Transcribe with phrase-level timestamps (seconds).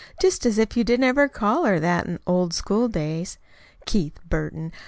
[0.19, 3.37] Just as if you didn't ever call her that in the old school days,
[3.85, 4.71] Keith Burton!